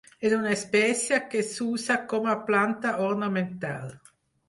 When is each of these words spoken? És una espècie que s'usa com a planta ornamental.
És 0.27 0.33
una 0.37 0.53
espècie 0.55 1.19
que 1.35 1.45
s'usa 1.51 1.99
com 2.15 2.27
a 2.35 2.37
planta 2.51 2.99
ornamental. 3.13 3.91